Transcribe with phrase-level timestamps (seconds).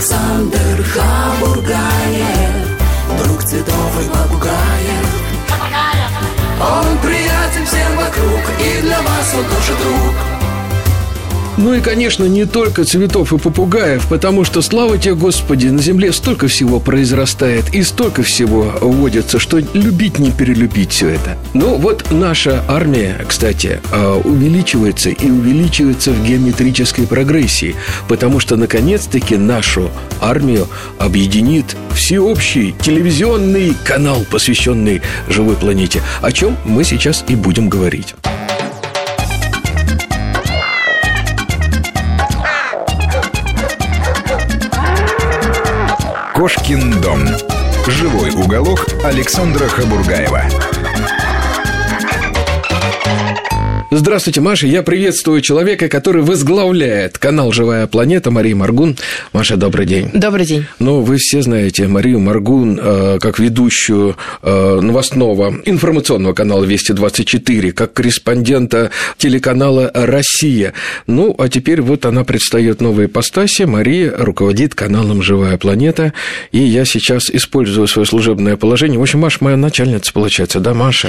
[0.00, 2.54] Александр Хабургаев,
[3.22, 5.06] друг цветов и попугаев.
[6.58, 10.39] Он приятен всем вокруг, и для вас он тоже друг.
[11.56, 16.12] Ну и, конечно, не только цветов и попугаев, потому что, слава тебе, Господи, на земле
[16.12, 21.36] столько всего произрастает и столько всего вводится, что любить не перелюбить все это.
[21.52, 27.74] Ну вот наша армия, кстати, а, увеличивается и увеличивается в геометрической прогрессии,
[28.08, 29.90] потому что, наконец-таки, нашу
[30.20, 38.14] армию объединит всеобщий телевизионный канал, посвященный живой планете, о чем мы сейчас и будем говорить.
[46.40, 47.20] Кошкин дом.
[47.86, 50.44] Живой уголок Александра Хабургаева.
[53.92, 54.68] Здравствуйте, Маша.
[54.68, 58.96] Я приветствую человека, который возглавляет канал «Живая планета» Мария Маргун.
[59.32, 60.10] Маша, добрый день.
[60.14, 60.66] Добрый день.
[60.78, 67.92] Ну, вы все знаете Марию Маргун э, как ведущую э, новостного информационного канала «Вести-24», как
[67.92, 70.72] корреспондента телеканала «Россия».
[71.08, 73.64] Ну, а теперь вот она предстает новой ипостаси.
[73.64, 76.12] Мария руководит каналом «Живая планета».
[76.52, 79.00] И я сейчас использую свое служебное положение.
[79.00, 81.08] В общем, Маша моя начальница, получается, да, Маша?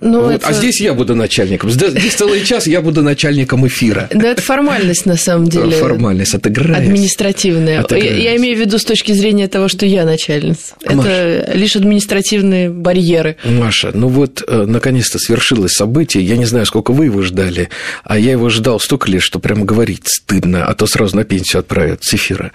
[0.00, 0.32] Ну, Вот.
[0.32, 0.48] это...
[0.48, 1.70] А здесь я буду начальником.
[1.70, 4.08] Здесь целый час я буду начальником эфира.
[4.12, 5.70] Да, это формальность, на самом деле.
[5.72, 6.82] Формальность отыграется.
[6.82, 7.84] Административная.
[7.90, 10.74] Я, я имею в виду с точки зрения того, что я начальница.
[10.84, 11.08] Маша.
[11.08, 13.36] Это лишь административные барьеры.
[13.44, 16.24] Маша, ну вот, э, наконец-то свершилось событие.
[16.24, 17.68] Я не знаю, сколько вы его ждали,
[18.02, 21.60] а я его ждал столько лет, что прямо говорить стыдно, а то сразу на пенсию
[21.60, 22.52] отправят с эфира.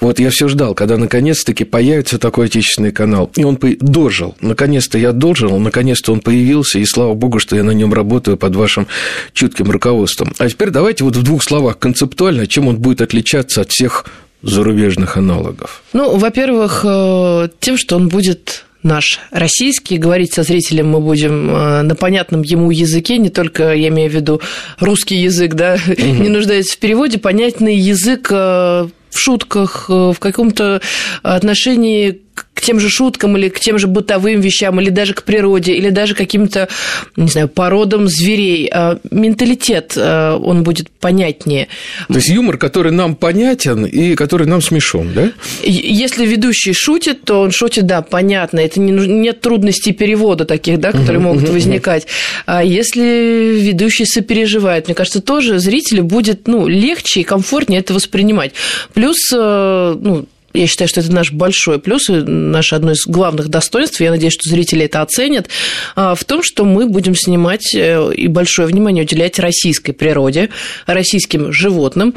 [0.00, 3.30] Вот я все ждал, когда наконец-таки появится такой отечественный канал.
[3.36, 4.36] И он дожил.
[4.40, 8.56] Наконец-то я дожил, наконец-то он появился, и слава богу, что я на нем работаю под
[8.56, 8.86] вашим
[9.32, 10.32] чутким руководством.
[10.38, 14.06] А теперь давайте вот в двух словах концептуально, чем он будет отличаться от всех
[14.42, 15.82] зарубежных аналогов.
[15.92, 21.82] Ну, во-первых, э, тем, что он будет наш российский, говорить со зрителем мы будем э,
[21.82, 24.40] на понятном ему языке, не только, я имею в виду,
[24.80, 30.80] русский язык, да, не нуждается в переводе, понятный язык э, в шутках, в каком-то
[31.22, 32.21] отношении
[32.62, 36.14] тем же шуткам или к тем же бытовым вещам, или даже к природе, или даже
[36.14, 36.68] каким-то,
[37.16, 38.70] не знаю, породам зверей.
[38.72, 41.68] А Менталитет, э, он будет понятнее.
[42.08, 45.32] То есть юмор, который нам понятен и который нам смешон, да?
[45.62, 48.60] Если ведущий шутит, то он шутит, да, понятно.
[48.60, 52.06] Это не, нет трудностей перевода таких, да, которые могут возникать.
[52.46, 58.52] А если ведущий сопереживает, мне кажется, тоже зрителю будет ну, легче и комфортнее это воспринимать.
[58.94, 63.48] Плюс, э, ну, я считаю, что это наш большой плюс и наше одно из главных
[63.48, 65.48] достоинств, я надеюсь, что зрители это оценят,
[65.96, 70.50] а, в том, что мы будем снимать э, и большое внимание уделять российской природе,
[70.86, 72.14] российским животным.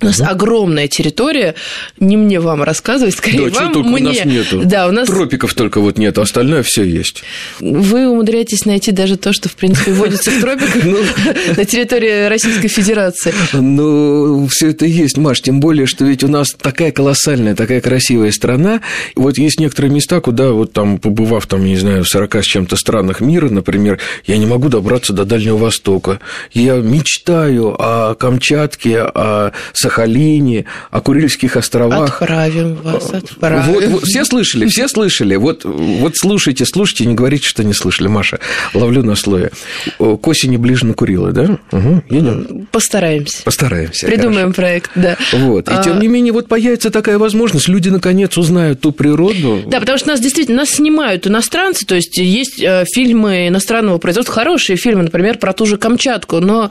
[0.00, 1.54] У нас огромная территория,
[1.98, 4.02] не мне вам рассказывать, скорее Да, вам, только мне.
[4.02, 4.62] у нас нету.
[4.64, 7.24] Да, у нас Тропиков только вот нет, остальное все есть.
[7.60, 10.98] вы умудряетесь найти даже то, что, в принципе, водится в тропиках Ну.
[11.56, 13.34] на территории Российской Федерации.
[13.52, 18.30] Ну, все это есть, Маш, тем более, что ведь у нас такая колоссальная, такая красивая
[18.30, 18.80] страна.
[19.16, 22.76] Вот есть некоторые места, куда вот там, побывав там, не знаю, в 40 с чем-то
[22.76, 26.20] странах мира, например, я не могу добраться до Дальнего Востока.
[26.52, 29.50] Я мечтаю о Камчатке, о
[29.88, 32.20] Сахалине, о Курильских островах.
[32.20, 33.62] Отправим вас, отправим.
[33.62, 35.36] Вот, вот все слышали, все слышали.
[35.36, 38.38] Вот, вот слушайте, слушайте, не говорите, что не слышали, Маша.
[38.74, 39.50] Ловлю на слове.
[39.98, 41.58] К осени ближе накурила, да?
[41.72, 42.68] Угу, едем.
[42.70, 43.42] Постараемся.
[43.44, 44.06] Постараемся.
[44.06, 45.16] Придумаем проект, да.
[45.16, 45.38] хорошо.
[45.46, 45.68] Вот.
[45.68, 49.62] И А, тем не менее, вот появится такая возможность, люди наконец узнают ту природу.
[49.66, 54.34] Да, потому что нас действительно нас снимают иностранцы, то есть есть э, фильмы иностранного производства,
[54.34, 56.70] хорошие фильмы, например, про ту же Камчатку, но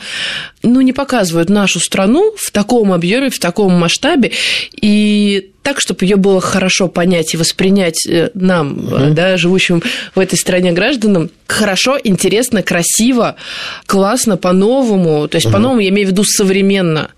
[0.63, 4.31] ну, не показывают нашу страну в таком объеме, в таком масштабе,
[4.79, 9.83] и так, чтобы ее было хорошо понять и воспринять э, нам, э, да, живущим
[10.15, 13.35] в этой стране гражданам, хорошо, интересно, красиво,
[13.85, 15.27] классно, по-новому.
[15.27, 17.11] То есть, по-новому я имею в виду современно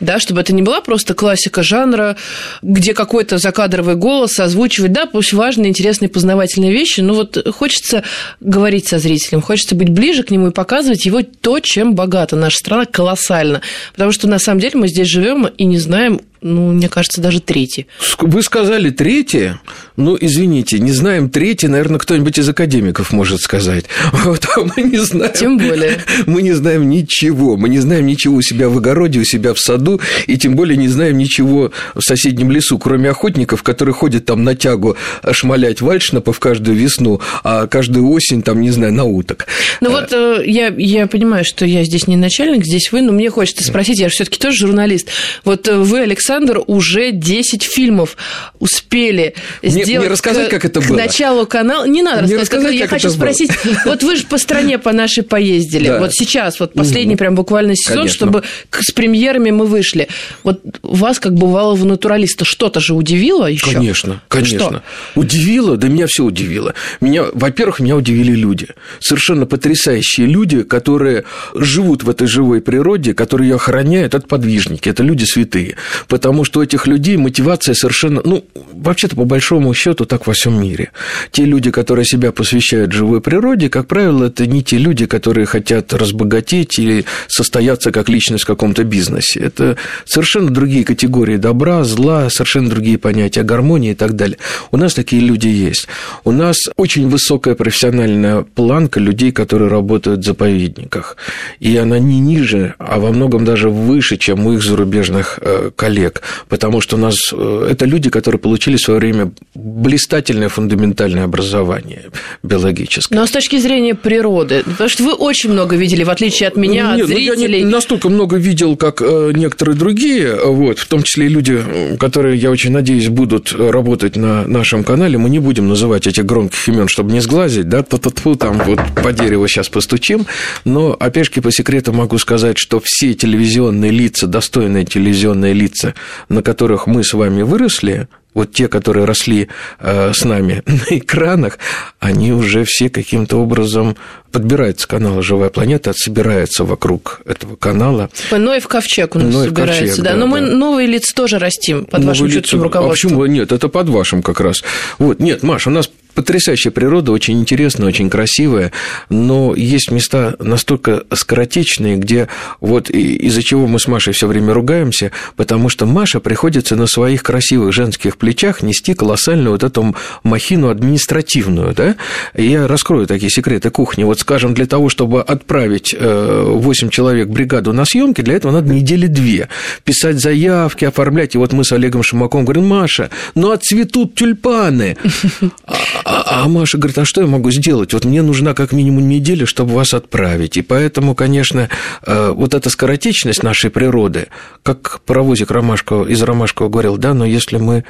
[0.00, 2.16] да, чтобы это не была просто классика жанра,
[2.62, 8.02] где какой-то закадровый голос озвучивать, да, пусть важные, интересные, познавательные вещи, но вот хочется
[8.40, 12.36] говорить со зрителем, хочется быть ближе к нему и показывать его то, чем богата.
[12.36, 13.62] Наша страна колоссально,
[13.92, 16.20] потому что на самом деле мы здесь живем и не знаем,
[16.54, 17.86] ну, мне кажется, даже трети.
[18.00, 19.60] Ск- Вы сказали третье,
[19.96, 23.84] ну, извините, не знаем третье, наверное, кто-нибудь из академиков может сказать.
[24.24, 25.32] Вот, а мы не знаем.
[25.34, 25.98] Тем более.
[26.26, 27.56] Мы не знаем ничего.
[27.56, 30.76] Мы не знаем ничего у себя в огороде, у себя в саду, и тем более
[30.76, 34.96] не знаем ничего в соседнем лесу, кроме охотников, которые ходят там на тягу
[35.32, 39.46] шмалять вальшнапов каждую весну, а каждую осень, там, не знаю, на уток.
[39.80, 43.30] Ну вот э, я, я понимаю, что я здесь не начальник, здесь вы, но мне
[43.30, 45.08] хочется спросить, я же все-таки тоже журналист.
[45.44, 48.16] Вот э, вы, Александр, Александр уже 10 фильмов
[48.58, 50.96] успели Мне- сделать мне рассказать, к, как это к было?
[50.96, 51.84] началу канала.
[51.86, 53.24] Не надо Мне рассказать, рассказать, я как хочу это было?
[53.32, 53.50] спросить.
[53.86, 55.88] Вот вы же по стране по нашей поездили.
[55.88, 55.98] Да.
[56.00, 58.14] Вот сейчас, вот последний прям буквально сезон, Конечно.
[58.16, 60.08] чтобы к- с премьерами мы вышли.
[60.42, 63.72] Вот вас, как бывалого натуралиста, что-то же удивило еще?
[63.72, 64.58] Конечно, конечно.
[64.58, 64.82] Что?
[65.14, 66.74] Удивило, да меня все удивило.
[67.00, 68.68] Меня, во-первых, меня удивили люди.
[69.00, 71.24] Совершенно потрясающие люди, которые
[71.54, 75.76] живут в этой живой природе, которые ее охраняют, это подвижники, это люди святые.
[76.16, 78.42] Потому что у этих людей мотивация совершенно, ну,
[78.72, 80.88] вообще-то по большому счету так во всем мире.
[81.30, 85.92] Те люди, которые себя посвящают живой природе, как правило, это не те люди, которые хотят
[85.92, 89.40] разбогатеть или состояться как личность в каком-то бизнесе.
[89.40, 89.76] Это
[90.06, 94.38] совершенно другие категории добра, зла, совершенно другие понятия гармонии и так далее.
[94.70, 95.86] У нас такие люди есть.
[96.24, 101.18] У нас очень высокая профессиональная планка людей, которые работают в заповедниках.
[101.60, 105.70] И она не ниже, а во многом даже выше, чем у их зарубежных э,
[106.06, 106.22] коллег.
[106.48, 112.04] Потому что у нас э, это люди, которые получили в свое время блистательное фундаментальное образование
[112.42, 113.18] биологическое.
[113.18, 116.94] Но с точки зрения природы, потому что вы очень много видели, в отличие от меня,
[116.96, 117.62] Нет, от ну, я зрителей.
[117.62, 121.62] не настолько много видел, как э, некоторые другие, вот, в том числе и люди,
[121.98, 125.18] которые, я очень надеюсь, будут работать на нашем канале.
[125.18, 128.78] Мы не будем называть этих громких имен, чтобы не сглазить, да, ту -ту там вот
[129.02, 130.26] по дереву сейчас постучим.
[130.64, 135.94] Но, опять же, по секрету могу сказать, что все телевизионные лица, достойные телевизионные лица,
[136.28, 139.48] на которых мы с вами выросли, вот те, которые росли
[139.80, 141.58] э, с нами на экранах,
[141.98, 143.96] они уже все каким-то образом
[144.30, 148.10] подбираются к каналу «Живая планета», собираются вокруг этого канала.
[148.12, 150.12] Типа Ноев ковчег у нас Ноев собирается, ковчег, да.
[150.12, 150.46] да, Но мы да.
[150.48, 152.60] новые лица тоже растим под вашим Новые чутким лица.
[152.60, 153.10] А руководством.
[153.10, 153.52] почему нет?
[153.52, 154.62] Это под вашим как раз.
[154.98, 158.72] Вот, нет, Маш, у нас потрясающая природа, очень интересная, очень красивая,
[159.10, 162.28] но есть места настолько скоротечные, где
[162.60, 167.22] вот из-за чего мы с Машей все время ругаемся, потому что Маша приходится на своих
[167.22, 171.96] красивых женских плечах нести колоссальную вот эту махину административную, да?
[172.34, 174.02] Я раскрою такие секреты кухни.
[174.02, 178.72] Вот, скажем, для того, чтобы отправить 8 человек в бригаду на съемки, для этого надо
[178.72, 179.50] недели две.
[179.84, 181.34] Писать заявки, оформлять.
[181.34, 184.96] И вот мы с Олегом Шимаком говорим, Маша, ну отцветут тюльпаны.
[186.08, 187.92] А, а- а Маша говорит, а что я могу сделать?
[187.92, 190.56] Вот мне нужна как минимум неделя, чтобы вас отправить.
[190.56, 191.68] И поэтому, конечно,
[192.06, 194.28] э, вот эта скоротечность нашей природы,
[194.62, 197.82] как паровозик Ромашкова, из Ромашкова говорил, да, но если мы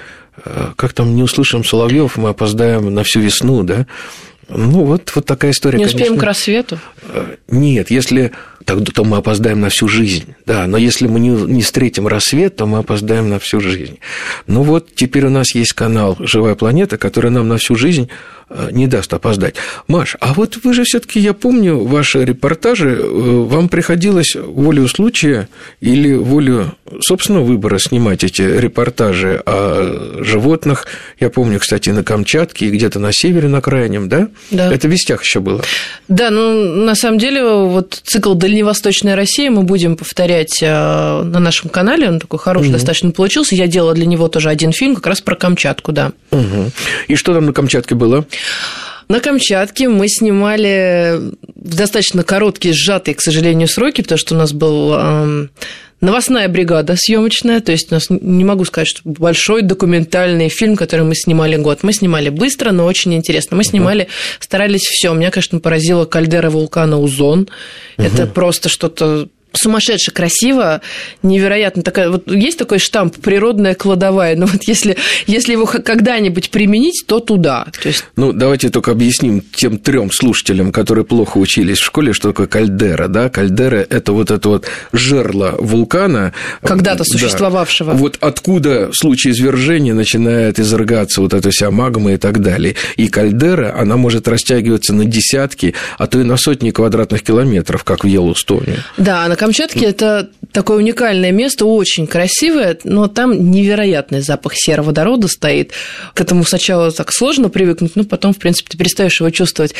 [0.42, 3.86] э, как там не услышим соловьев, мы опоздаем на всю весну, да.
[4.48, 6.20] Ну, вот, вот такая история, Не успеем конечно.
[6.20, 6.78] к рассвету.
[7.12, 8.32] Э, Нет, если
[8.66, 12.56] тогда то мы опоздаем на всю жизнь, да, но если мы не, не встретим рассвет,
[12.56, 13.98] то мы опоздаем на всю жизнь.
[14.46, 18.10] Ну вот теперь у нас есть канал «Живая планета», который нам на всю жизнь
[18.50, 19.54] э, не даст опоздать.
[19.86, 25.48] Маш, а вот вы же все-таки, я помню, ваши репортажи, э, вам приходилось волею случая
[25.80, 30.86] или волею собственного выбора снимать эти репортажи о животных.
[31.20, 34.28] Я помню, кстати, на Камчатке и где-то на севере, на крайнем, да?
[34.50, 34.72] Да.
[34.72, 35.62] Это в вестях еще было.
[36.08, 41.68] Да, ну, на самом деле, вот цикл «Дальневосточная Россия» мы будем повторять э, на нашем
[41.68, 43.54] канале, он такой хороший достаточно получился.
[43.54, 46.12] Я делала для него тоже один фильм как раз про Камчатку, да.
[46.30, 46.70] Мгм.
[47.06, 48.24] И что там на Камчатке было?
[49.08, 51.20] На Камчатке мы снимали
[51.54, 55.50] в достаточно короткие, сжатые, к сожалению, сроки, потому что у нас был эм,
[56.00, 61.04] новостная бригада съемочная, то есть у нас не могу сказать, что большой документальный фильм, который
[61.04, 61.82] мы снимали год.
[61.82, 63.56] Мы снимали быстро, но очень интересно.
[63.56, 64.08] Мы снимали,
[64.40, 65.12] старались все.
[65.14, 67.48] Меня, конечно, поразила кальдера вулкана Узон.
[67.96, 70.80] Это просто что-то сумасшедше красиво,
[71.22, 72.10] невероятно такая.
[72.10, 74.96] Вот есть такой штамп природная кладовая, но вот если,
[75.26, 77.66] если его когда-нибудь применить, то туда.
[77.82, 82.28] То есть Ну, давайте только объясним тем трем слушателям, которые плохо учились в школе, что
[82.30, 83.28] такое кальдера, да?
[83.28, 86.32] Кальдера– это вот это вот жерло вулкана.
[86.62, 87.04] Когда-то Да.
[87.04, 87.92] существовавшего.
[87.92, 92.74] Вот откуда в случае извержения начинает изрыгаться вот эта вся магма и так далее.
[92.96, 98.04] И кальдера, она может растягиваться на десятки, а то и на сотни квадратных километров, как
[98.04, 98.78] в Йеллоустоне.
[98.96, 105.70] Да, на Камчатке это такое уникальное место, очень красивое, но там невероятный запах сероводорода стоит.
[106.14, 109.72] К этому сначала так сложно привыкнуть, но потом, в принципе, ты перестаешь его чувствовать.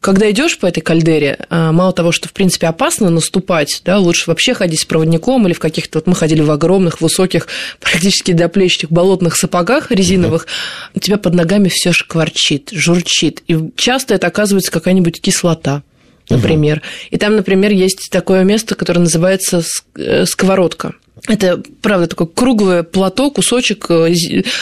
[0.00, 4.24] Когда идешь по этой кальдере, а, мало того, что, в принципе, опасно наступать, да, лучше
[4.26, 5.98] вообще ходить с проводником или в каких-то...
[6.00, 7.46] Вот мы ходили в огромных, высоких,
[7.80, 10.48] практически до плеч болотных сапогах резиновых,
[10.96, 13.44] у тебя под ногами все шкварчит, журчит.
[13.46, 15.84] И часто это оказывается какая-нибудь кислота
[16.30, 16.82] например.
[17.10, 19.62] И там, например, есть такое место, которое называется
[19.96, 20.94] э, сковородка.
[21.28, 24.12] Это, правда, такое круглое плато, кусочек э,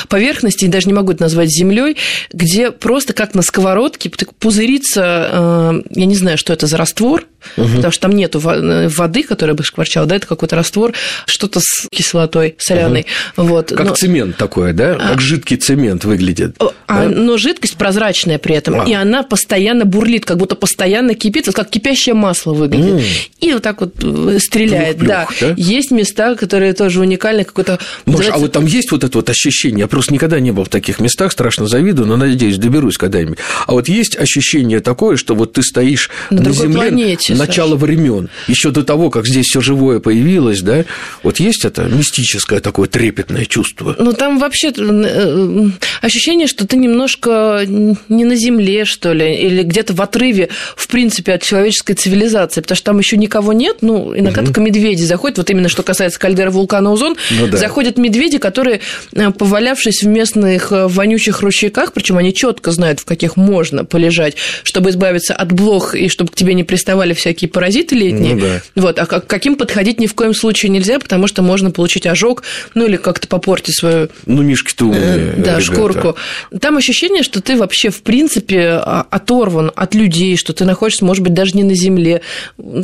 [0.09, 1.97] поверхности, даже не могу это назвать землей,
[2.33, 7.69] где просто как на сковородке пузырится, э, я не знаю, что это за раствор, угу.
[7.77, 10.93] потому что там нету э, воды, которая бы шкварчала, да, это какой-то раствор,
[11.27, 13.07] что-то с кислотой соляной.
[13.37, 13.47] Угу.
[13.47, 13.73] Вот.
[13.75, 13.95] Как но...
[13.95, 14.97] цемент такой, да?
[14.99, 15.09] А...
[15.11, 16.57] Как жидкий цемент выглядит.
[16.87, 17.09] А, да?
[17.09, 18.85] Но жидкость прозрачная при этом, а.
[18.85, 23.01] и она постоянно бурлит, как будто постоянно кипит, вот как кипящее масло выглядит.
[23.01, 23.31] Mm.
[23.41, 25.27] И вот так вот э, стреляет, да.
[25.41, 25.55] да.
[25.57, 27.79] Есть места, которые тоже уникальны, какой-то...
[28.07, 29.81] Маш, а вот там есть вот это вот ощущение?
[29.81, 33.39] Я просто никогда не был в таких местах, страшно завидую, но надеюсь, доберусь когда-нибудь.
[33.67, 38.29] А вот есть ощущение такое, что вот ты стоишь на, на Земле планете, начало времен,
[38.49, 40.85] еще до того, как здесь все живое появилось, да?
[41.23, 43.95] Вот есть это мистическое такое трепетное чувство?
[43.99, 45.67] Ну, там вообще э, э,
[46.03, 51.35] ощущение, что ты немножко не на Земле, что ли, или где-то в отрыве, в принципе,
[51.35, 54.47] от человеческой цивилизации, потому что там еще никого нет, ну, иногда угу.
[54.47, 57.57] только медведи заходят, вот именно что касается кальдеры вулкана Озон, ну, да.
[57.57, 58.81] заходят медведи, которые,
[59.13, 64.91] э, повалявшись в местных вонючих ручейках, причем они четко знают, в каких можно полежать, чтобы
[64.91, 68.35] избавиться от блох и чтобы к тебе не приставали всякие паразиты летние.
[68.35, 68.63] Ну, да.
[68.75, 72.43] Вот, а к каким подходить ни в коем случае нельзя, потому что можно получить ожог,
[72.75, 74.09] ну или как-то попортить свою...
[74.27, 75.61] Ну, мишки-то умные, Да, ребята.
[75.61, 76.17] шкурку.
[76.61, 81.23] Там ощущение, что ты вообще, в принципе, а, оторван от людей, что ты находишься, может
[81.23, 82.23] быть, даже не на земле.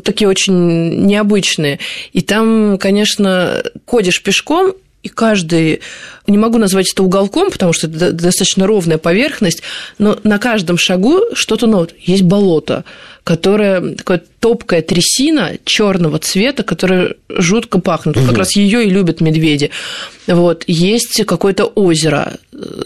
[0.05, 1.79] Такие очень необычные.
[2.13, 5.83] И там, конечно, ходишь пешком, и каждый,
[6.27, 9.63] не могу назвать это уголком, потому что это достаточно ровная поверхность,
[9.99, 11.89] но на каждом шагу что-то новое.
[12.01, 12.85] Есть болото,
[13.25, 18.17] которое такое топкая трясина черного цвета, которая жутко пахнет.
[18.17, 18.27] Угу.
[18.27, 19.71] Как раз ее и любят медведи.
[20.29, 20.63] Вот.
[20.69, 22.35] Есть какое-то озеро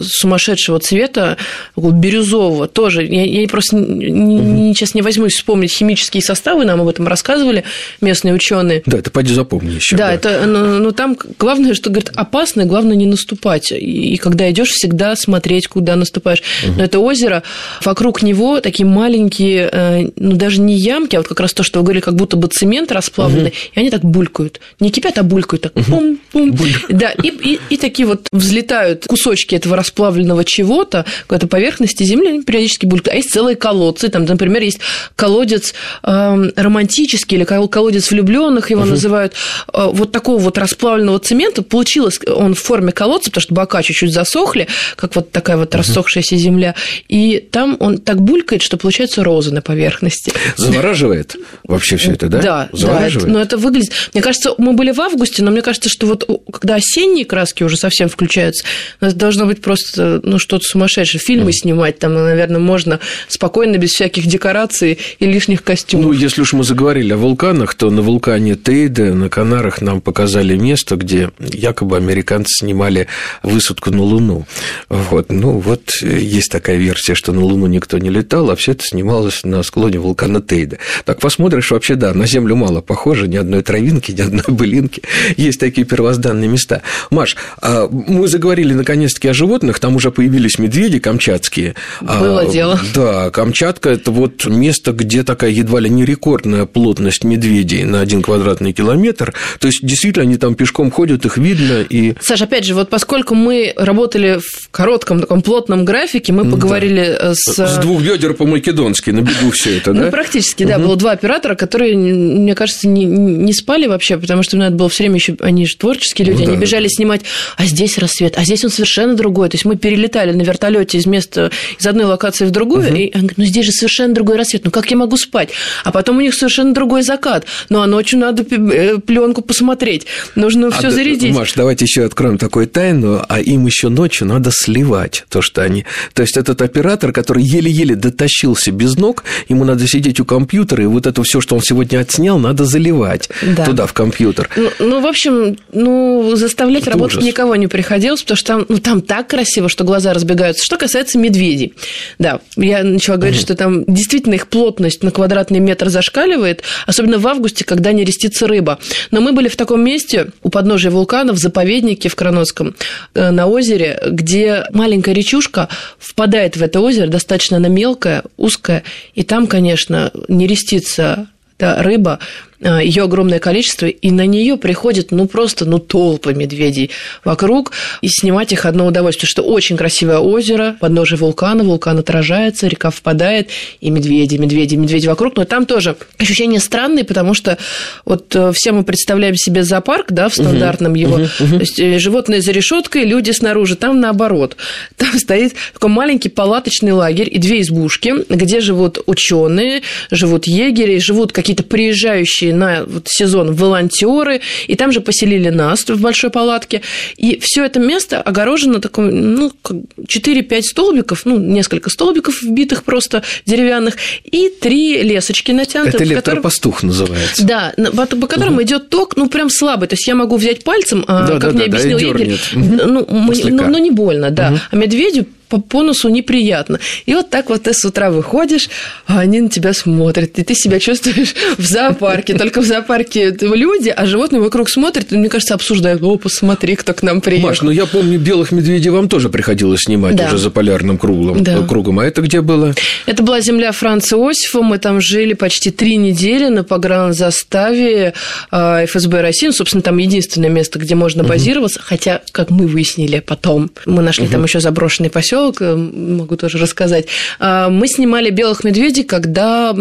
[0.01, 1.37] сумасшедшего цвета,
[1.75, 3.03] бирюзового тоже.
[3.05, 7.63] Я, я просто не, сейчас не возьмусь вспомнить химические составы, нам об этом рассказывали
[8.01, 8.81] местные ученые.
[8.85, 9.95] Да, это пойди запомни еще.
[9.95, 10.13] Да, да.
[10.13, 13.30] это, но, но там главное, что говорит, опасно, главное не наступать.
[13.71, 16.43] И, когда идешь, всегда смотреть, куда наступаешь.
[16.63, 16.73] Угу.
[16.77, 17.43] Но это озеро,
[17.83, 21.79] вокруг него такие маленькие, э, ну даже не ямки, а вот как раз то, что
[21.79, 23.57] вы говорили, как будто бы цемент расплавленный, угу.
[23.75, 24.59] и они так булькают.
[24.79, 25.75] Не кипят, а булькают так.
[25.75, 26.17] Угу.
[26.31, 26.57] Пум-пум.
[26.89, 32.43] Да, и, и, и такие вот взлетают кусочки этого расплавленного чего-то, какой-то поверхности земли, они
[32.43, 33.13] периодически булькают.
[33.13, 34.79] А есть целые колодцы, там, например, есть
[35.15, 35.73] колодец
[36.03, 38.91] э, романтический или колодец влюбленных, его угу.
[38.91, 39.33] называют,
[39.73, 41.61] э, вот такого вот расплавленного цемента.
[41.61, 46.35] Получилось он в форме колодца, потому что бока чуть-чуть засохли, как вот такая вот рассохшаяся
[46.35, 46.75] земля,
[47.07, 50.33] и там он так булькает, что получаются розы на поверхности.
[50.57, 52.41] Завораживает вообще все это, да?
[52.41, 53.91] Да, да, это, но это выглядит...
[54.13, 57.77] Мне кажется, мы были в августе, но мне кажется, что вот когда осенние краски уже
[57.77, 58.65] совсем включаются,
[58.99, 61.21] это должно быть просто ну, что-то сумасшедшее.
[61.21, 61.53] Фильмы mm.
[61.53, 66.07] снимать там, наверное, можно спокойно, без всяких декораций и лишних костюмов.
[66.07, 70.55] Ну, если уж мы заговорили о вулканах, то на вулкане Тейде на Канарах нам показали
[70.55, 73.07] место, где якобы американцы снимали
[73.43, 74.45] высадку на Луну.
[74.89, 75.31] Вот.
[75.31, 79.43] Ну, вот есть такая версия, что на Луну никто не летал, а все это снималось
[79.43, 80.79] на склоне вулкана Тейде.
[81.05, 85.01] Так посмотришь, вообще, да, на Землю мало похоже, ни одной травинки, ни одной былинки.
[85.37, 86.81] Есть такие первозданные места.
[87.09, 91.75] Маш, а мы заговорили наконец-таки о животных, там уже появились медведи камчатские.
[92.01, 92.79] А, Было а, дело.
[92.93, 98.21] Да, Камчатка– это вот место, где такая едва ли не рекордная плотность медведей на один
[98.21, 99.33] квадратный километр.
[99.59, 101.81] То есть, действительно, они там пешком ходят, их видно.
[101.81, 102.13] И...
[102.21, 107.33] Саша, опять же, вот поскольку мы работали в коротком таком плотном графике, мы поговорили да.
[107.33, 107.55] с...
[107.55, 110.03] С двух бедер по-македонски, на бегу все это, да?
[110.03, 110.77] Ну, практически, да.
[110.77, 115.03] Было два оператора, которые, мне кажется, не, не спали вообще, потому что надо было все
[115.03, 117.21] время еще, они же творческие люди, ну, они бежали снимать,
[117.57, 119.49] а здесь рассвет, а здесь он совершенно другой.
[119.49, 122.95] То есть мы перелетали на вертолете из места, из одной локации в другую, угу.
[122.95, 125.49] и он говорит, ну здесь же совершенно другой рассвет, ну как я могу спать?
[125.83, 127.45] А потом у них совершенно другой закат.
[127.69, 130.05] Ну а ночью надо э, пленку посмотреть,
[130.35, 131.33] нужно а все зарядить.
[131.33, 135.85] Маш, давайте еще откроем такую тайну, а им еще ночью надо сливать то, что они...
[136.13, 140.87] То есть этот оператор, который еле-еле дотащился без ног, ему надо сидеть у компьютера, и
[140.87, 143.65] вот это все, что он сегодня отснял, надо заливать да.
[143.65, 144.49] туда, в компьютер.
[144.55, 147.27] Ну, ну, в общем, ну, заставлять это работать ужас.
[147.27, 150.65] никого не приходилось, потому что там, ну, там так красиво, что глаза разбегаются.
[150.65, 151.75] Что касается медведей,
[152.17, 153.45] да, я начала говорить, угу.
[153.45, 158.47] что там действительно их плотность на квадратный метр зашкаливает, особенно в августе, когда не рестится
[158.47, 158.79] рыба.
[159.11, 162.70] Но мы были в таком месте, у подножия вулкана, в заповеднике в Кранотском, э,
[163.13, 169.47] на озере, где маленькая речушка впадает в это озеро, достаточно она мелкая, узкая, и там,
[169.47, 171.27] конечно, не рестится
[171.59, 172.19] да, рыба,
[172.61, 176.91] ее огромное количество, и на нее приходят, ну, просто, ну, толпы медведей
[177.23, 182.91] вокруг, и снимать их одно удовольствие, что очень красивое озеро, подножие вулкана, вулкан отражается, река
[182.91, 183.49] впадает,
[183.79, 187.57] и медведи, медведи, медведи вокруг, но там тоже ощущения странные, потому что
[188.05, 192.41] вот э, все мы представляем себе зоопарк, да, в стандартном его, то есть э, животные
[192.41, 194.55] за решеткой, люди снаружи, там наоборот,
[194.97, 201.31] там стоит такой маленький палаточный лагерь и две избушки, где живут ученые, живут егери, живут
[201.31, 206.81] какие-то приезжающие на вот сезон волонтеры, и там же поселили нас в большой палатке,
[207.17, 213.97] и все это место огорожено такой, ну, 4-5 столбиков, ну, несколько столбиков вбитых просто деревянных,
[214.23, 215.97] и три лесочки натянуты.
[215.97, 216.89] Это электропастух которым...
[216.89, 217.45] называется.
[217.45, 218.63] Да, по, по которым угу.
[218.63, 219.87] идет ток, ну, прям слабый.
[219.87, 222.39] То есть я могу взять пальцем, а, да, как да, мне да, объяснил да, егерь,
[222.53, 224.49] ну, ну, ну, не больно, да.
[224.49, 224.59] Угу.
[224.71, 226.79] А медведю по, по носу неприятно.
[227.05, 228.69] И вот так вот ты с утра выходишь,
[229.05, 232.35] а они на тебя смотрят, и ты себя чувствуешь в зоопарке.
[232.35, 236.93] Только в зоопарке люди, а животные вокруг смотрят, и, мне кажется, обсуждают, о, посмотри, кто
[236.93, 237.49] к нам приехал.
[237.49, 240.27] Маш, ну я помню, белых медведей вам тоже приходилось снимать да.
[240.27, 241.57] уже за полярным кругом, да.
[241.67, 241.99] кругом.
[241.99, 242.73] А это где было?
[243.05, 244.61] Это была земля Франца Иосифа.
[244.61, 248.13] Мы там жили почти три недели на погранзаставе
[248.51, 249.47] а, ФСБ России.
[249.47, 251.79] Ну, собственно, там единственное место, где можно базироваться.
[251.79, 251.85] Угу.
[251.89, 254.31] Хотя, как мы выяснили потом, мы нашли угу.
[254.31, 257.07] там еще заброшенный поселок поселок, э, могу тоже рассказать.
[257.39, 259.73] А, мы снимали белых медведей, когда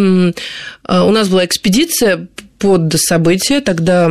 [0.84, 2.28] а, у нас была экспедиция
[2.60, 4.10] под событие, тогда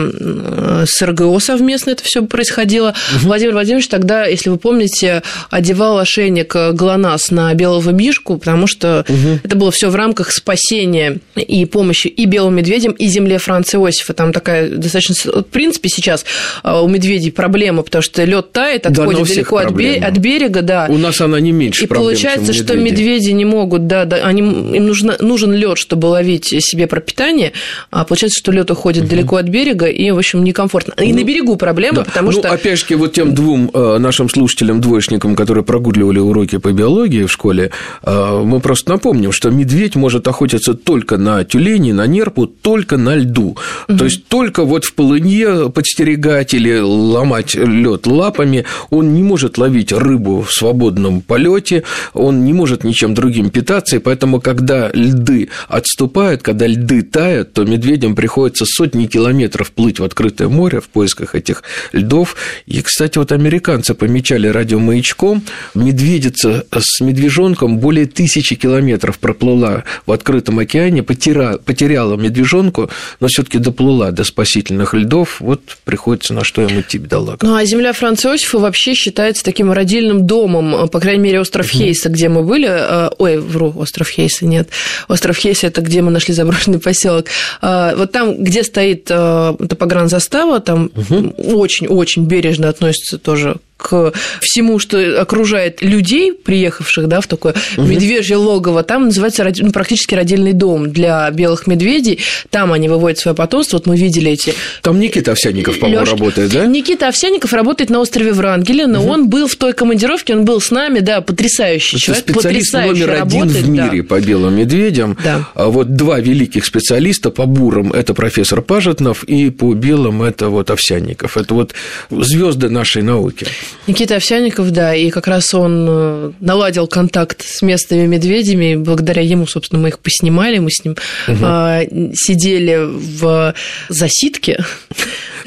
[0.85, 2.89] с РГО совместно это все происходило.
[3.15, 3.27] Угу.
[3.27, 9.39] Владимир Владимирович тогда, если вы помните, одевал ошейник ГЛОНАСС на белого мишку, потому что угу.
[9.43, 14.13] это было все в рамках спасения и помощи и белым медведям, и земле Франца Иосифа.
[14.13, 15.15] Там такая достаточно...
[15.41, 16.25] В принципе, сейчас
[16.63, 20.61] а, у медведей проблема, потому что лед тает, отходит да, далеко от, берега, от берега,
[20.63, 20.87] да.
[20.89, 24.41] У нас она не меньше И проблем, получается, что медведи не могут, да, да они,
[24.41, 27.53] им нужно, нужен лед, чтобы ловить себе пропитание,
[27.91, 29.09] а получается, что лед уходит угу.
[29.11, 30.93] далеко от берега, и, в общем, некомфортно.
[31.03, 32.03] И ну, на берегу проблема, да.
[32.05, 32.51] потому ну, что...
[32.51, 37.31] опять же, вот тем двум э, нашим слушателям, двоечникам, которые прогуливали уроки по биологии в
[37.31, 37.71] школе,
[38.03, 43.15] э, мы просто напомним, что медведь может охотиться только на тюлени, на нерпу, только на
[43.15, 43.57] льду.
[43.87, 43.97] Угу.
[43.97, 49.91] То есть только вот в полыне подстерегать или ломать лед лапами, он не может ловить
[49.91, 56.41] рыбу в свободном полете, он не может ничем другим питаться, и поэтому, когда льды отступают,
[56.41, 61.63] когда льды тают, то медведям приходится сотни километров плыть в открытое море в поисках этих
[61.91, 62.35] льдов.
[62.65, 65.43] И, кстати, вот американцы помечали радиомаячком,
[65.75, 72.89] медведица с медвежонком более тысячи километров проплыла в открытом океане, потеряла, потеряла медвежонку,
[73.19, 77.45] но все таки доплыла до спасительных льдов, вот приходится на что им идти, бедолага.
[77.45, 82.09] Ну, а земля Франца Иосифа вообще считается таким родильным домом, по крайней мере, остров Хейса,
[82.09, 84.69] где мы были, э, ой, вру, остров Хейса нет,
[85.07, 87.27] остров Хейса– это где мы нашли заброшенный поселок.
[87.61, 90.91] Э, вот там, где стоит э, эта погранзастава, там
[91.37, 92.29] очень-очень угу.
[92.29, 94.11] бережно относятся тоже к
[94.41, 97.87] всему, что окружает людей, приехавших да, в такое угу.
[97.87, 102.19] медвежье логово, там называется ну, практически родильный дом для белых медведей.
[102.49, 103.77] Там они выводят свое потомство.
[103.77, 104.53] Вот мы видели эти...
[104.81, 106.65] Там Никита Овсяников, по-моему, работает, да?
[106.65, 109.09] Никита Овсяников работает на острове Врангеля, но угу.
[109.09, 113.05] он был в той командировке, он был с нами, да, потрясающий Это человек, специалист потрясающе
[113.05, 114.07] номер один работает, в мире да.
[114.07, 115.17] по белым медведям.
[115.23, 115.47] Да.
[115.55, 120.69] А вот два великих специалиста по бурам– это профессор Пажетнов, и по белым– это вот
[120.69, 121.37] Овсяников.
[121.37, 121.73] Это вот
[122.09, 123.47] звезды нашей науки.
[123.87, 129.21] Никита Овсяников, да, и как раз он э, наладил контакт с местными медведями, и благодаря
[129.21, 130.95] ему, собственно, мы их поснимали, мы с ним
[131.27, 132.13] угу.
[132.15, 133.53] сидели в
[133.89, 134.63] засидке.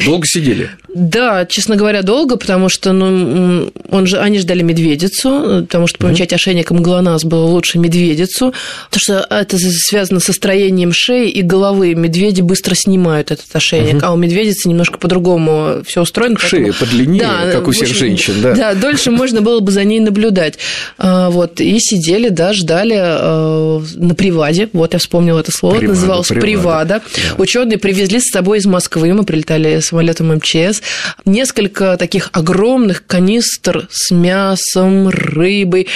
[0.05, 0.71] Долго сидели?
[0.95, 6.33] Да, честно говоря, долго, потому что ну, он же, они ждали медведицу, потому что помечать
[6.33, 6.35] mm-hmm.
[6.35, 8.53] ошейником ГЛОНАСС было лучше медведицу,
[8.91, 11.95] потому что это связано со строением шеи и головы.
[11.95, 14.05] Медведи быстро снимают этот ошейник, mm-hmm.
[14.05, 16.39] а у медведицы немножко по-другому все устроено.
[16.39, 16.91] Шея поэтому...
[16.91, 18.55] подлиннее, да, как у всех общем, женщин, да.
[18.55, 20.59] Да, дольше можно было бы за ней наблюдать.
[20.99, 25.95] А, вот, и сидели, да, ждали а, на приваде, вот я вспомнила это слово, привада,
[25.95, 26.45] называлось привада.
[26.45, 27.03] привада.
[27.17, 27.43] Да.
[27.43, 30.82] Ученые привезли с собой из Москвы, мы прилетали самолетом МЧС,
[31.25, 35.88] несколько таких огромных канистр с мясом, рыбой,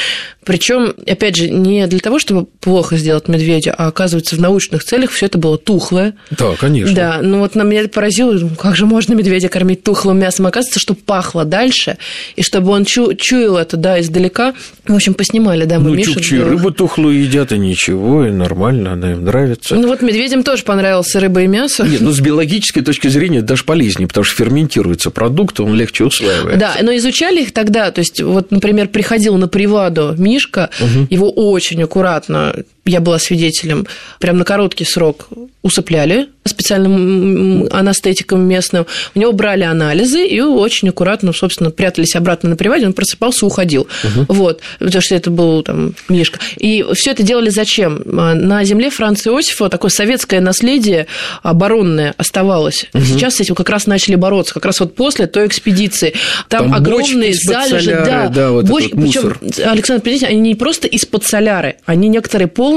[0.46, 5.11] причем, опять же, не для того, чтобы плохо сделать медведя, а оказывается, в научных целях
[5.11, 6.14] все это было тухлое.
[6.31, 6.94] Да, конечно.
[6.94, 10.46] Да, ну вот на меня это поразило, как же можно медведя кормить тухлым мясом?
[10.46, 11.96] Оказывается, что пахло дальше,
[12.37, 14.55] и чтобы он чу- чуял это, да, издалека.
[14.87, 18.92] В общем, поснимали, да, мы Ну, Мишу чукчи рыбу тухлую едят, и ничего, и нормально,
[18.92, 19.75] она им нравится.
[19.75, 21.83] Ну вот медведям тоже понравилась рыба и мясо.
[21.85, 24.37] Нет, ну с биологической точки зрения даже полезнее, потому что
[24.77, 26.59] ферментируется продукт, он легче усваивается.
[26.59, 31.07] Да, но изучали их тогда, то есть вот, например, приходил на приваду Мишка, угу.
[31.11, 32.55] его очень аккуратно
[32.87, 33.87] я была свидетелем,
[34.20, 35.29] прям на короткий срок
[35.62, 38.87] усыпляли специальным анестетиком местным.
[39.14, 43.88] У него брали анализы и очень аккуратно, собственно, прятались обратно на приводе, он просыпался, уходил.
[44.05, 44.27] Угу.
[44.29, 46.38] Вот, потому что это был там Мишка.
[46.57, 48.03] И все это делали зачем?
[48.07, 51.07] На земле Франца Иосифа такое советское наследие
[51.42, 52.87] оборонное оставалось.
[52.94, 53.03] Угу.
[53.03, 56.14] Сейчас с этим как раз начали бороться, как раз вот после той экспедиции.
[56.49, 58.90] Там, там огромные залежи, да, да вот боч...
[58.90, 59.37] Причем,
[59.68, 62.76] Александр, понимаете, они не просто из-под соляры, они некоторые полные,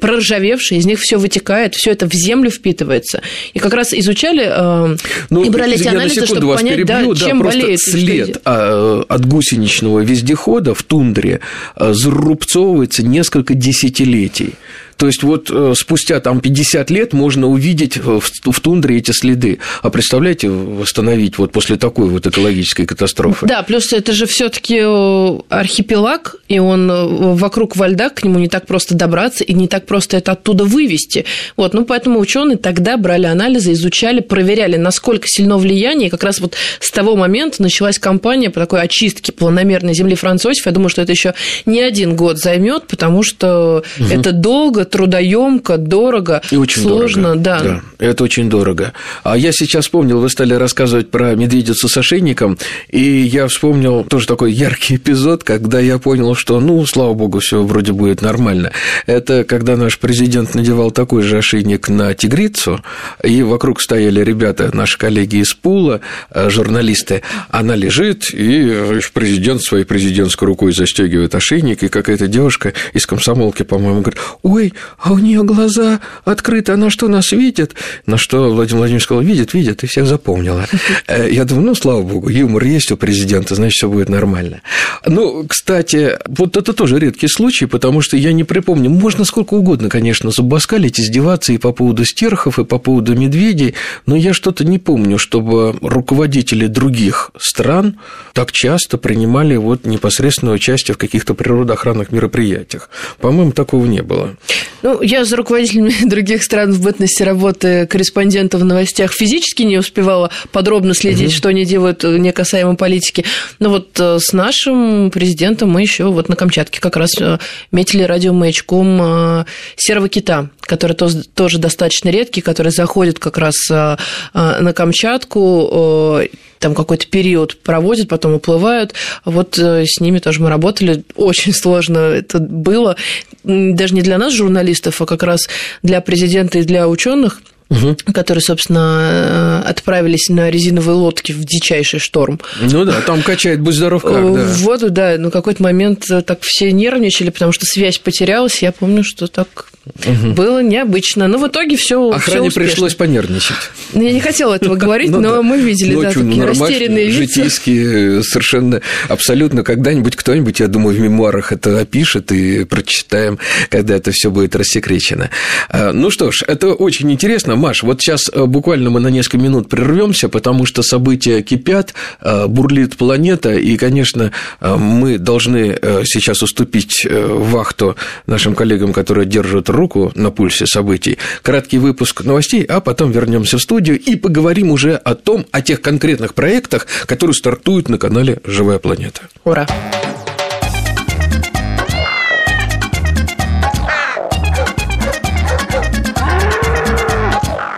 [0.00, 3.22] проржавевшие, из них все вытекает, все это в землю впитывается.
[3.54, 4.96] И как раз изучали э,
[5.30, 7.80] ну, и брали эти анализы, чтобы понять, перебью, да, чем да, болеет.
[7.80, 11.40] След а, от гусеничного вездехода в тундре
[11.76, 14.54] э, зарубцовывается несколько десятилетий.
[14.98, 19.60] То есть вот э, спустя там 50 лет можно увидеть в, в тундре эти следы.
[19.80, 23.46] А представляете, восстановить вот после такой вот экологической катастрофы?
[23.46, 28.24] Да, плюс это же все таки э, архипелаг, и он э, вокруг во льдах, к
[28.24, 31.24] нему не так просто добраться, и не так просто это оттуда вывести.
[31.56, 36.08] Вот, ну, поэтому ученые тогда брали анализы, изучали, проверяли, насколько сильно влияние.
[36.08, 40.66] И как раз вот с того момента началась кампания по такой очистке планомерной земли Французов.
[40.66, 41.34] Я думаю, что это еще
[41.66, 44.08] не один год займет, потому что угу.
[44.10, 47.42] это долго, трудоемко, дорого, и очень сложно, дорого.
[47.42, 47.60] да.
[47.60, 47.82] да.
[47.98, 48.92] Это очень дорого.
[49.24, 54.26] А я сейчас вспомнил, вы стали рассказывать про медведицу с ошейником, и я вспомнил тоже
[54.26, 58.72] такой яркий эпизод, когда я понял, что, ну, слава богу, все вроде будет нормально.
[59.06, 62.82] Это когда наш президент надевал такой же ошейник на тигрицу,
[63.22, 67.22] и вокруг стояли ребята, наши коллеги из Пула, э, журналисты.
[67.50, 74.00] Она лежит, и президент своей президентской рукой застегивает ошейник, и какая-то девушка из комсомолки, по-моему,
[74.00, 77.74] говорит, ой, а у нее глаза открыты, она что, нас видит?
[78.06, 80.66] На что Владимир Владимирович сказал, видит, видит, и всех запомнила.
[81.06, 84.62] Э, я думаю, ну, слава богу, юмор есть у президента, значит, все будет нормально.
[85.06, 89.88] Ну, кстати, вот это тоже редкий случай, потому что я не припомню, можно сколько угодно,
[89.88, 93.74] конечно, зубоскалить, издеваться и по поводу стерхов, и по поводу медведей,
[94.06, 97.98] но я что-то не помню, чтобы руководители других стран
[98.32, 102.90] так часто принимали вот непосредственное участие в каких-то природоохранных мероприятиях.
[103.20, 104.36] По-моему, такого не было.
[104.82, 110.30] Ну, я за руководителями других стран в бытности работы корреспондента в новостях физически не успевала
[110.52, 111.36] подробно следить, угу.
[111.36, 113.24] что они делают э, не касаемо политики.
[113.58, 117.38] Но вот э, с нашим президентом мы еще вот на Камчатке как раз э,
[117.72, 119.44] метили радиомаячком
[119.76, 126.28] серого кита, который тоже достаточно редкий, который заходит как раз на Камчатку
[126.58, 128.94] там какой-то период проводят, потом уплывают.
[129.24, 131.04] Вот э, с ними тоже мы работали.
[131.16, 132.96] Очень сложно это было.
[133.44, 135.48] Даже не для нас, журналистов, а как раз
[135.82, 137.96] для президента и для ученых угу.
[138.12, 142.40] которые, собственно, э, отправились на резиновые лодки в дичайший шторм.
[142.60, 144.20] Ну да, там качает «Будь здоров как», да.
[144.20, 148.62] В воду, да, но какой-то момент так все нервничали, потому что связь потерялась.
[148.62, 149.70] Я помню, что так
[150.04, 150.32] угу.
[150.32, 151.28] было необычно.
[151.28, 153.56] Но в итоге все Охране пришлось понервничать.
[153.92, 157.18] Ну, я не хотела этого говорить, ну но мы видели, да, такие растерянные лица.
[157.18, 159.62] Житейские, совершенно, абсолютно.
[159.62, 163.38] Когда-нибудь кто-нибудь, я думаю, в мемуарах это опишет и прочитаем,
[163.70, 165.30] когда это все будет рассекречено.
[165.68, 167.56] А, ну что ж, это очень интересно.
[167.56, 172.46] Маш, вот сейчас э, буквально мы на несколько минут прервемся, потому что события кипят, э,
[172.46, 177.96] бурлит планета, и, конечно, э, мы должны сейчас уступить вахту
[178.26, 181.18] нашим коллегам, которые держат руку на пульсе событий.
[181.42, 185.80] Краткий выпуск новостей, а потом вернемся в студию и поговорим уже о том, о тех
[185.80, 189.22] конкретных проектах, которые стартуют на канале «Живая планета».
[189.44, 189.66] Ура!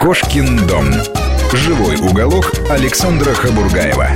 [0.01, 0.87] Кошкин дом.
[1.53, 4.09] Живой уголок Александра Хабургаева.